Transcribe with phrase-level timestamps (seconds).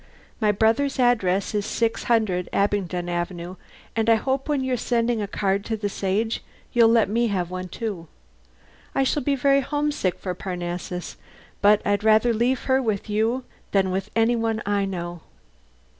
[0.39, 3.55] My brother's address is 600 Abingdon Avenue,
[3.95, 6.41] and I hope when you're sending a card to the Sage
[6.73, 8.07] you'll let me have one, too.
[8.95, 11.17] I shall be very homesick for Parnassus,
[11.61, 13.43] but I'd rather leave her with you
[13.73, 15.21] than with any one I know."